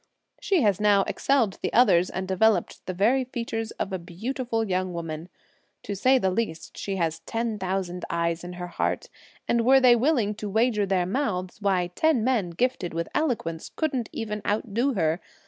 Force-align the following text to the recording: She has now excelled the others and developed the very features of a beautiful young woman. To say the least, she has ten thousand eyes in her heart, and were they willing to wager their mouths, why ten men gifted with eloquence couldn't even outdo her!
She 0.39 0.63
has 0.63 0.81
now 0.81 1.03
excelled 1.03 1.59
the 1.61 1.71
others 1.73 2.09
and 2.09 2.27
developed 2.27 2.83
the 2.87 2.93
very 2.95 3.23
features 3.23 3.69
of 3.77 3.93
a 3.93 3.99
beautiful 3.99 4.63
young 4.67 4.93
woman. 4.93 5.29
To 5.83 5.95
say 5.95 6.17
the 6.17 6.31
least, 6.31 6.75
she 6.75 6.95
has 6.95 7.19
ten 7.19 7.59
thousand 7.59 8.05
eyes 8.09 8.43
in 8.43 8.53
her 8.53 8.65
heart, 8.65 9.09
and 9.47 9.63
were 9.63 9.79
they 9.79 9.95
willing 9.95 10.33
to 10.37 10.49
wager 10.49 10.87
their 10.87 11.05
mouths, 11.05 11.61
why 11.61 11.91
ten 11.93 12.23
men 12.23 12.49
gifted 12.49 12.95
with 12.95 13.09
eloquence 13.13 13.69
couldn't 13.75 14.09
even 14.11 14.41
outdo 14.43 14.95
her! 14.95 15.21